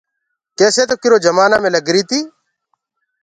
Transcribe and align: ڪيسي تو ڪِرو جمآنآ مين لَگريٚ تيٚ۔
ڪيسي 0.57 0.83
تو 0.89 0.95
ڪِرو 1.01 1.17
جمآنآ 1.25 1.55
مين 1.61 1.73
لَگريٚ 1.75 2.07
تيٚ۔ 2.09 2.25